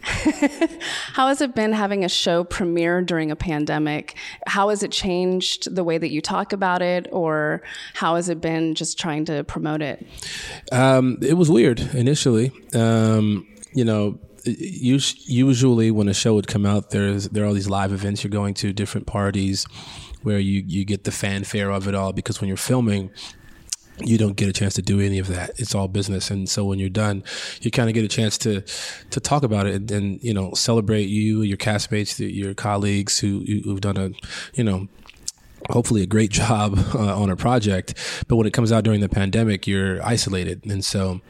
How 0.00 1.26
has 1.26 1.40
it 1.40 1.54
been 1.54 1.72
having 1.72 2.04
a 2.04 2.08
show 2.08 2.44
premiere 2.44 3.02
during 3.02 3.30
a 3.30 3.36
pandemic? 3.36 4.16
How 4.46 4.68
has 4.68 4.82
it 4.82 4.92
changed 4.92 5.74
the 5.74 5.82
way 5.82 5.98
that 5.98 6.10
you 6.10 6.22
talk 6.22 6.52
about 6.52 6.82
it, 6.82 7.08
or 7.10 7.62
how 7.94 8.14
has 8.14 8.28
it 8.28 8.40
been 8.40 8.74
just 8.74 8.98
trying 8.98 9.24
to 9.26 9.44
promote 9.44 9.82
it? 9.82 10.06
Um, 10.72 11.18
it 11.20 11.34
was 11.34 11.50
weird 11.50 11.80
initially. 11.94 12.52
Um, 12.74 13.46
you 13.74 13.84
know, 13.84 14.18
us- 14.46 15.28
usually 15.28 15.90
when 15.90 16.08
a 16.08 16.14
show 16.14 16.34
would 16.34 16.46
come 16.46 16.64
out, 16.64 16.90
there's 16.90 17.28
there 17.30 17.44
are 17.44 17.48
all 17.48 17.54
these 17.54 17.68
live 17.68 17.92
events 17.92 18.24
you're 18.24 18.30
going 18.30 18.54
to, 18.54 18.72
different 18.72 19.06
parties, 19.06 19.66
where 20.22 20.38
you 20.38 20.62
you 20.66 20.84
get 20.84 21.04
the 21.04 21.12
fanfare 21.12 21.70
of 21.70 21.88
it 21.88 21.94
all. 21.94 22.12
Because 22.12 22.40
when 22.40 22.48
you're 22.48 22.56
filming, 22.56 23.10
you 24.00 24.18
don't 24.18 24.36
get 24.36 24.48
a 24.48 24.52
chance 24.52 24.74
to 24.74 24.82
do 24.82 25.00
any 25.00 25.18
of 25.18 25.28
that. 25.28 25.50
It's 25.56 25.74
all 25.74 25.88
business, 25.88 26.30
and 26.30 26.48
so 26.48 26.64
when 26.64 26.78
you're 26.78 26.88
done, 26.88 27.24
you 27.60 27.70
kind 27.70 27.88
of 27.88 27.94
get 27.94 28.04
a 28.04 28.08
chance 28.08 28.38
to 28.38 28.62
to 29.10 29.20
talk 29.20 29.42
about 29.42 29.66
it 29.66 29.74
and, 29.74 29.90
and 29.90 30.22
you 30.22 30.34
know 30.34 30.54
celebrate 30.54 31.08
you, 31.08 31.42
your 31.42 31.56
castmates, 31.56 32.18
your 32.18 32.54
colleagues 32.54 33.18
who 33.18 33.44
who've 33.64 33.80
done 33.80 33.96
a 33.96 34.10
you 34.54 34.64
know 34.64 34.88
hopefully 35.70 36.02
a 36.02 36.06
great 36.06 36.30
job 36.42 36.78
uh, 36.94 37.20
on 37.20 37.30
a 37.30 37.36
project. 37.36 37.94
But 38.28 38.36
when 38.36 38.46
it 38.46 38.52
comes 38.52 38.72
out 38.72 38.84
during 38.84 39.00
the 39.00 39.08
pandemic, 39.08 39.66
you're 39.66 40.04
isolated, 40.04 40.64
and 40.64 40.84
so 40.84 41.20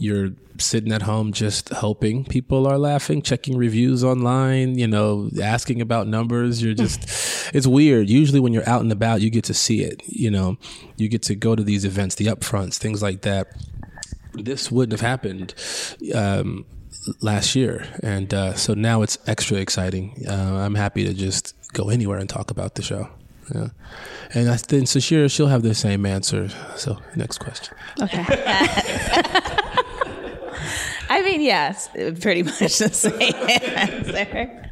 you're 0.00 0.30
sitting 0.58 0.92
at 0.92 1.02
home 1.02 1.32
just 1.32 1.68
hoping 1.70 2.24
people 2.24 2.66
are 2.66 2.78
laughing, 2.78 3.22
checking 3.22 3.56
reviews 3.56 4.04
online, 4.04 4.78
you 4.78 4.86
know, 4.86 5.30
asking 5.42 5.80
about 5.80 6.06
numbers. 6.06 6.62
You're 6.62 6.74
just, 6.86 7.54
it's 7.54 7.66
weird. 7.66 8.08
Usually 8.08 8.40
when 8.40 8.52
you're 8.52 8.68
out 8.68 8.82
and 8.82 8.92
about, 8.92 9.20
you 9.20 9.30
get 9.30 9.44
to 9.44 9.54
see 9.54 9.82
it, 9.82 10.02
you 10.06 10.30
know, 10.30 10.56
you 10.96 11.08
get 11.08 11.22
to 11.22 11.34
go 11.34 11.54
to 11.54 11.62
these 11.62 11.84
events, 11.84 12.16
the 12.16 12.26
upfronts, 12.26 12.76
things 12.76 13.02
like 13.02 13.22
that. 13.22 13.48
This 14.32 14.70
wouldn't 14.70 14.92
have 14.92 15.06
happened. 15.06 15.54
Um, 16.14 16.66
last 17.22 17.56
year 17.56 17.86
and 18.02 18.34
uh, 18.34 18.54
so 18.54 18.74
now 18.74 19.00
it's 19.00 19.16
extra 19.26 19.56
exciting 19.56 20.22
uh, 20.28 20.60
i'm 20.62 20.74
happy 20.74 21.02
to 21.02 21.14
just 21.14 21.54
go 21.72 21.88
anywhere 21.88 22.18
and 22.18 22.28
talk 22.28 22.50
about 22.50 22.74
the 22.74 22.82
show 22.82 23.08
yeah. 23.54 23.68
And 24.34 24.48
I 24.48 24.56
think 24.56 24.84
Sashira, 24.84 25.30
she'll 25.30 25.48
have 25.48 25.62
the 25.62 25.74
same 25.74 26.06
answer. 26.06 26.48
So, 26.76 26.98
next 27.16 27.38
question. 27.38 27.76
Okay. 28.00 28.24
Mean, 31.30 31.42
yes, 31.42 31.88
pretty 32.20 32.42
much 32.44 32.78
the 32.78 32.90
same 32.92 33.34
answer. 33.34 34.70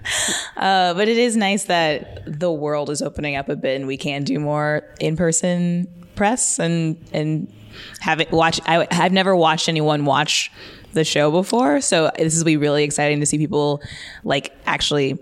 Uh, 0.56 0.94
but 0.94 1.08
it 1.08 1.16
is 1.18 1.36
nice 1.36 1.64
that 1.64 2.22
the 2.26 2.50
world 2.50 2.90
is 2.90 3.00
opening 3.00 3.36
up 3.36 3.48
a 3.48 3.54
bit 3.54 3.76
and 3.76 3.86
we 3.86 3.96
can 3.96 4.24
do 4.24 4.40
more 4.40 4.82
in-person 5.00 5.86
press 6.16 6.58
and 6.58 6.96
and 7.12 7.52
have 8.00 8.20
it 8.20 8.32
watch. 8.32 8.60
I, 8.66 8.88
I've 8.90 9.12
never 9.12 9.36
watched 9.36 9.68
anyone 9.68 10.04
watch 10.04 10.50
the 10.94 11.04
show 11.04 11.30
before, 11.30 11.80
so 11.80 12.10
this 12.18 12.36
will 12.36 12.44
be 12.44 12.56
really 12.56 12.82
exciting 12.82 13.20
to 13.20 13.26
see 13.26 13.38
people 13.38 13.80
like 14.24 14.52
actually 14.66 15.16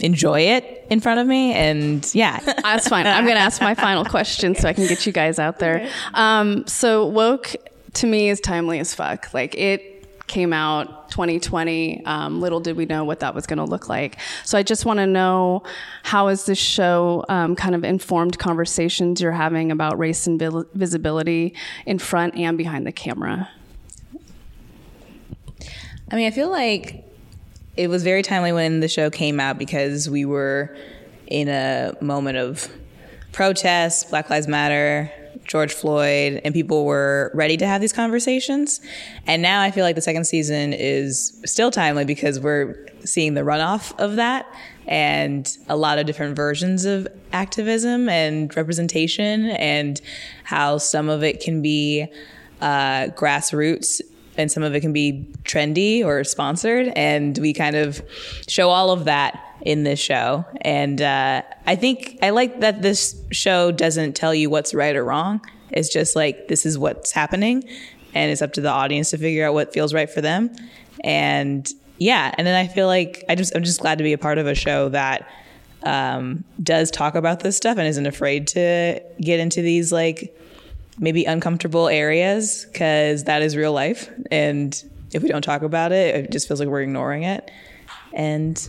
enjoy 0.00 0.40
it 0.40 0.86
in 0.90 1.00
front 1.00 1.20
of 1.20 1.26
me. 1.26 1.54
And 1.54 2.06
yeah, 2.14 2.38
That's 2.62 2.86
fine. 2.86 3.06
I'm 3.06 3.24
going 3.24 3.36
to 3.36 3.42
ask 3.42 3.62
my 3.62 3.74
final 3.74 4.04
question 4.04 4.54
so 4.54 4.68
I 4.68 4.74
can 4.74 4.86
get 4.86 5.06
you 5.06 5.12
guys 5.12 5.38
out 5.38 5.58
there. 5.58 5.88
Um, 6.12 6.66
so, 6.66 7.06
woke 7.06 7.56
to 7.94 8.06
me 8.06 8.28
is 8.28 8.40
timely 8.40 8.78
as 8.78 8.94
fuck. 8.94 9.32
Like 9.32 9.54
it 9.54 9.95
came 10.26 10.52
out 10.52 11.10
2020. 11.10 12.04
Um, 12.04 12.40
little 12.40 12.60
did 12.60 12.76
we 12.76 12.86
know 12.86 13.04
what 13.04 13.20
that 13.20 13.34
was 13.34 13.46
going 13.46 13.58
to 13.58 13.64
look 13.64 13.88
like. 13.88 14.18
So, 14.44 14.58
I 14.58 14.62
just 14.62 14.84
want 14.84 14.98
to 14.98 15.06
know 15.06 15.62
how 16.02 16.28
has 16.28 16.46
this 16.46 16.58
show 16.58 17.24
um, 17.28 17.56
kind 17.56 17.74
of 17.74 17.84
informed 17.84 18.38
conversations 18.38 19.20
you're 19.20 19.32
having 19.32 19.70
about 19.70 19.98
race 19.98 20.26
and 20.26 20.40
visibility 20.74 21.54
in 21.86 21.98
front 21.98 22.34
and 22.36 22.58
behind 22.58 22.86
the 22.86 22.92
camera. 22.92 23.48
I 26.10 26.14
mean, 26.14 26.26
I 26.26 26.30
feel 26.30 26.50
like 26.50 27.04
it 27.76 27.88
was 27.88 28.02
very 28.02 28.22
timely 28.22 28.52
when 28.52 28.80
the 28.80 28.88
show 28.88 29.10
came 29.10 29.40
out 29.40 29.58
because 29.58 30.08
we 30.08 30.24
were 30.24 30.76
in 31.26 31.48
a 31.48 31.94
moment 32.00 32.38
of 32.38 32.70
protests, 33.32 34.04
Black 34.04 34.30
Lives 34.30 34.48
Matter, 34.48 35.12
George 35.46 35.72
Floyd, 35.72 36.40
and 36.44 36.52
people 36.54 36.84
were 36.84 37.30
ready 37.34 37.56
to 37.56 37.66
have 37.66 37.80
these 37.80 37.92
conversations. 37.92 38.80
And 39.26 39.42
now 39.42 39.60
I 39.60 39.70
feel 39.70 39.84
like 39.84 39.94
the 39.94 40.02
second 40.02 40.24
season 40.24 40.72
is 40.72 41.40
still 41.44 41.70
timely 41.70 42.04
because 42.04 42.40
we're 42.40 42.86
seeing 43.04 43.34
the 43.34 43.42
runoff 43.42 43.96
of 43.98 44.16
that 44.16 44.46
and 44.86 45.56
a 45.68 45.76
lot 45.76 45.98
of 45.98 46.06
different 46.06 46.36
versions 46.36 46.84
of 46.84 47.08
activism 47.32 48.08
and 48.08 48.56
representation 48.56 49.50
and 49.50 50.00
how 50.44 50.78
some 50.78 51.08
of 51.08 51.22
it 51.22 51.40
can 51.40 51.62
be 51.62 52.06
uh, 52.60 53.06
grassroots 53.08 54.00
and 54.36 54.50
some 54.50 54.62
of 54.62 54.74
it 54.74 54.80
can 54.80 54.92
be 54.92 55.26
trendy 55.44 56.04
or 56.04 56.22
sponsored 56.24 56.92
and 56.96 57.38
we 57.38 57.52
kind 57.52 57.76
of 57.76 58.02
show 58.48 58.70
all 58.70 58.90
of 58.90 59.04
that 59.04 59.45
in 59.62 59.82
this 59.82 59.98
show 59.98 60.44
and 60.60 61.00
uh, 61.02 61.42
i 61.66 61.74
think 61.74 62.18
i 62.22 62.30
like 62.30 62.60
that 62.60 62.82
this 62.82 63.20
show 63.32 63.72
doesn't 63.72 64.14
tell 64.14 64.34
you 64.34 64.48
what's 64.50 64.74
right 64.74 64.96
or 64.96 65.04
wrong 65.04 65.40
it's 65.70 65.88
just 65.88 66.14
like 66.14 66.48
this 66.48 66.64
is 66.64 66.78
what's 66.78 67.12
happening 67.12 67.64
and 68.14 68.30
it's 68.30 68.42
up 68.42 68.52
to 68.52 68.60
the 68.60 68.70
audience 68.70 69.10
to 69.10 69.18
figure 69.18 69.46
out 69.46 69.54
what 69.54 69.72
feels 69.72 69.92
right 69.92 70.10
for 70.10 70.20
them 70.20 70.50
and 71.02 71.70
yeah 71.98 72.34
and 72.38 72.46
then 72.46 72.54
i 72.54 72.66
feel 72.66 72.86
like 72.86 73.24
i 73.28 73.34
just 73.34 73.54
i'm 73.56 73.64
just 73.64 73.80
glad 73.80 73.98
to 73.98 74.04
be 74.04 74.12
a 74.12 74.18
part 74.18 74.38
of 74.38 74.46
a 74.46 74.54
show 74.54 74.88
that 74.88 75.28
um, 75.82 76.42
does 76.60 76.90
talk 76.90 77.14
about 77.14 77.40
this 77.40 77.56
stuff 77.56 77.78
and 77.78 77.86
isn't 77.86 78.06
afraid 78.06 78.48
to 78.48 79.00
get 79.20 79.38
into 79.38 79.62
these 79.62 79.92
like 79.92 80.36
maybe 80.98 81.24
uncomfortable 81.24 81.88
areas 81.88 82.66
because 82.72 83.24
that 83.24 83.42
is 83.42 83.56
real 83.56 83.72
life. 83.72 84.10
And 84.30 84.82
if 85.12 85.22
we 85.22 85.28
don't 85.28 85.42
talk 85.42 85.62
about 85.62 85.92
it, 85.92 86.14
it 86.14 86.30
just 86.32 86.48
feels 86.48 86.60
like 86.60 86.68
we're 86.68 86.82
ignoring 86.82 87.22
it. 87.22 87.50
And 88.12 88.68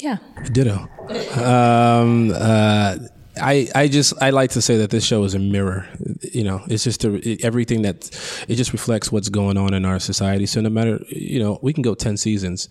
yeah. 0.00 0.18
Ditto. 0.52 0.88
Um, 1.36 2.30
uh, 2.34 2.96
I 3.40 3.68
I 3.74 3.88
just 3.88 4.14
I 4.20 4.30
like 4.30 4.50
to 4.52 4.62
say 4.62 4.78
that 4.78 4.90
this 4.90 5.04
show 5.04 5.22
is 5.24 5.34
a 5.34 5.38
mirror. 5.38 5.86
You 6.32 6.44
know, 6.44 6.62
it's 6.68 6.84
just 6.84 7.04
a, 7.04 7.14
it- 7.28 7.44
everything 7.44 7.82
that 7.82 8.10
it 8.48 8.56
just 8.56 8.72
reflects 8.72 9.12
what's 9.12 9.28
going 9.28 9.56
on 9.56 9.74
in 9.74 9.84
our 9.84 9.98
society. 10.00 10.46
So 10.46 10.60
no 10.60 10.70
matter 10.70 10.98
you 11.08 11.38
know, 11.38 11.58
we 11.62 11.72
can 11.72 11.82
go 11.82 11.94
ten 11.94 12.16
seasons. 12.16 12.68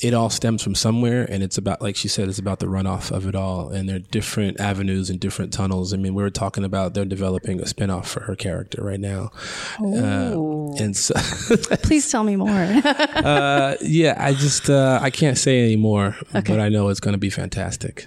It 0.00 0.12
all 0.12 0.28
stems 0.28 0.60
from 0.60 0.74
somewhere, 0.74 1.24
and 1.30 1.42
it's 1.42 1.56
about 1.56 1.80
like 1.80 1.94
she 1.96 2.08
said, 2.08 2.28
it's 2.28 2.40
about 2.40 2.58
the 2.58 2.66
runoff 2.66 3.12
of 3.12 3.26
it 3.28 3.36
all. 3.36 3.70
And 3.70 3.88
there 3.88 3.96
are 3.96 4.00
different 4.00 4.58
avenues 4.60 5.08
and 5.08 5.20
different 5.20 5.52
tunnels. 5.52 5.94
I 5.94 5.96
mean, 5.98 6.14
we 6.14 6.22
were 6.22 6.30
talking 6.30 6.64
about 6.64 6.94
they're 6.94 7.04
developing 7.04 7.60
a 7.60 7.62
spinoff 7.64 8.06
for 8.06 8.20
her 8.24 8.34
character 8.34 8.82
right 8.82 8.98
now, 9.00 9.30
uh, 9.78 10.32
and 10.80 10.96
so. 10.96 11.14
Please 11.82 12.10
tell 12.10 12.24
me 12.24 12.36
more. 12.36 12.50
Uh, 12.50 13.76
yeah, 13.80 14.16
I 14.18 14.34
just 14.34 14.70
uh, 14.70 14.98
I 15.00 15.10
can't 15.10 15.38
say 15.38 15.64
anymore, 15.64 16.16
but 16.32 16.60
I 16.60 16.68
know 16.68 16.88
it's 16.88 17.00
going 17.00 17.14
to 17.14 17.18
be 17.18 17.30
fantastic. 17.30 18.06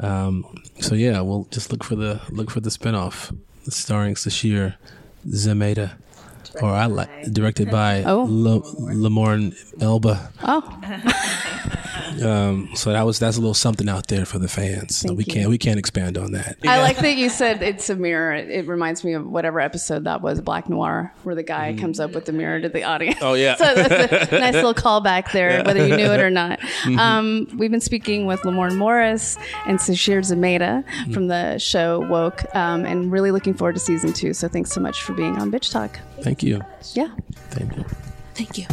Um, 0.00 0.44
so 0.80 0.94
yeah, 0.94 1.20
we'll 1.20 1.46
just 1.50 1.72
look 1.72 1.84
for 1.84 1.96
the 1.96 2.20
look 2.30 2.50
for 2.50 2.60
the 2.60 2.70
spinoff 2.70 3.36
starring 3.68 4.14
Sasheer 4.14 4.76
Zamata. 5.26 5.92
Or 6.62 6.70
I 6.70 6.86
like 6.86 7.32
directed 7.32 7.70
by 7.72 8.02
Oh. 8.04 8.26
Le, 8.28 8.60
Lamorne 8.94 9.54
Elba. 9.80 10.32
Oh, 10.42 10.80
Um, 12.24 12.70
so 12.74 12.92
that 12.92 13.02
was 13.02 13.18
that's 13.18 13.36
a 13.36 13.40
little 13.40 13.54
something 13.54 13.88
out 13.88 14.08
there 14.08 14.24
for 14.24 14.38
the 14.38 14.48
fans. 14.48 14.96
So 14.96 15.08
Thank 15.08 15.18
we 15.18 15.24
you. 15.24 15.32
can't 15.32 15.48
we 15.50 15.58
can't 15.58 15.78
expand 15.78 16.18
on 16.18 16.32
that. 16.32 16.56
I 16.66 16.80
like 16.80 16.96
that 16.98 17.16
you 17.16 17.28
said 17.28 17.62
it's 17.62 17.88
a 17.90 17.96
mirror. 17.96 18.32
It, 18.32 18.50
it 18.50 18.66
reminds 18.66 19.04
me 19.04 19.12
of 19.12 19.26
whatever 19.26 19.60
episode 19.60 20.04
that 20.04 20.20
was, 20.20 20.40
Black 20.40 20.68
Noir, 20.68 21.12
where 21.22 21.34
the 21.34 21.42
guy 21.42 21.76
comes 21.78 22.00
up 22.00 22.12
with 22.12 22.24
the 22.24 22.32
mirror 22.32 22.60
to 22.60 22.68
the 22.68 22.82
audience. 22.84 23.18
Oh, 23.20 23.34
yeah. 23.34 23.54
so 23.56 23.74
that's 23.74 24.32
a 24.32 24.38
nice 24.38 24.54
little 24.54 24.74
callback 24.74 25.32
there, 25.32 25.62
whether 25.64 25.86
you 25.86 25.96
knew 25.96 26.10
it 26.10 26.20
or 26.20 26.30
not. 26.30 26.58
Um, 26.98 27.46
we've 27.56 27.70
been 27.70 27.80
speaking 27.80 28.26
with 28.26 28.40
Lamorne 28.42 28.76
Morris 28.76 29.36
and 29.66 29.78
Sasheer 29.78 30.20
Zamata 30.20 30.84
from 31.12 31.28
the 31.28 31.58
show 31.58 32.00
Woke, 32.08 32.42
um, 32.54 32.84
and 32.84 33.12
really 33.12 33.30
looking 33.30 33.54
forward 33.54 33.74
to 33.74 33.80
season 33.80 34.12
two. 34.12 34.32
So 34.34 34.48
thanks 34.48 34.72
so 34.72 34.80
much 34.80 35.02
for 35.02 35.12
being 35.12 35.36
on 35.36 35.52
Bitch 35.52 35.70
Talk. 35.70 35.98
Thank 36.22 36.42
you. 36.42 36.62
Yeah. 36.94 37.14
Thank 37.50 37.76
you. 37.76 37.84
Thank 38.34 38.58
you. 38.58 38.66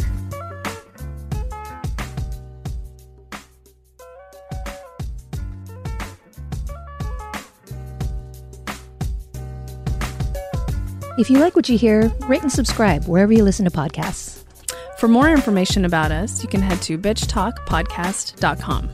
If 11.18 11.30
you 11.30 11.38
like 11.38 11.56
what 11.56 11.66
you 11.68 11.78
hear, 11.78 12.12
rate 12.28 12.42
and 12.42 12.52
subscribe 12.52 13.06
wherever 13.06 13.32
you 13.32 13.42
listen 13.42 13.64
to 13.64 13.70
podcasts. 13.70 14.44
For 14.98 15.08
more 15.08 15.30
information 15.30 15.86
about 15.86 16.12
us, 16.12 16.42
you 16.42 16.48
can 16.48 16.60
head 16.60 16.82
to 16.82 16.98
bitchtalkpodcast.com. 16.98 18.90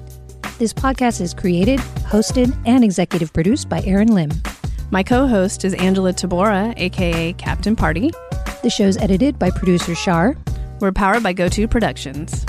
This 0.59 0.73
podcast 0.73 1.21
is 1.21 1.35
created, 1.35 1.81
hosted, 1.81 2.57
and 2.65 2.85
executive 2.85 3.33
produced 3.33 3.69
by 3.69 3.83
Erin 3.83 4.15
Lim. 4.15 4.31
My 4.93 5.03
co 5.03 5.27
host 5.27 5.65
is 5.65 5.75
Angela 5.75 6.13
Tabora, 6.13 6.75
aka 6.77 7.33
Captain 7.33 7.75
Party. 7.75 8.13
The 8.63 8.71
show's 8.71 8.97
edited 8.99 9.41
by 9.41 9.51
producer 9.51 9.95
Shar. 9.95 10.37
We're 10.81 10.93
powered 10.93 11.25
by 11.25 11.35
GoTo 11.35 11.69
Productions. 11.69 12.47